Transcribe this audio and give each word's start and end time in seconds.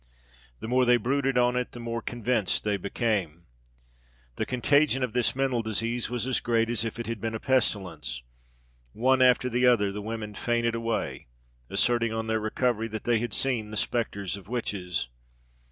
The 0.61 0.67
more 0.67 0.83
they 0.83 0.97
brooded 0.97 1.37
on 1.37 1.55
it, 1.55 1.73
the 1.73 1.79
more 1.79 2.01
convinced 2.01 2.63
they 2.63 2.75
became. 2.75 3.43
The 4.37 4.47
contagion 4.47 5.03
of 5.03 5.13
this 5.13 5.35
mental 5.35 5.61
disease 5.61 6.09
was 6.09 6.25
as 6.25 6.39
great 6.39 6.71
as 6.71 6.83
if 6.83 6.97
it 6.97 7.05
had 7.05 7.21
been 7.21 7.35
a 7.35 7.39
pestilence. 7.39 8.23
One 8.93 9.21
after 9.21 9.47
the 9.47 9.67
other 9.67 9.91
the 9.91 10.01
women 10.01 10.33
fainted 10.33 10.73
away, 10.73 11.27
asserting 11.69 12.11
on 12.11 12.25
their 12.25 12.39
recovery 12.39 12.87
that 12.87 13.03
they 13.03 13.19
had 13.19 13.31
seen 13.31 13.69
the 13.69 13.77
spectres 13.77 14.37
of 14.37 14.47
witches. 14.47 15.07